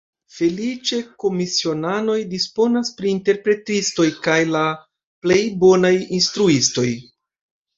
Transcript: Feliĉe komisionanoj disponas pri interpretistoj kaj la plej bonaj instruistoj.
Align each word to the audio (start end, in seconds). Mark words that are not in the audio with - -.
Feliĉe 0.35 0.97
komisionanoj 1.23 2.15
disponas 2.31 2.91
pri 3.01 3.11
interpretistoj 3.17 4.09
kaj 4.29 4.39
la 4.57 4.65
plej 5.27 5.39
bonaj 5.67 5.95
instruistoj. 6.21 6.89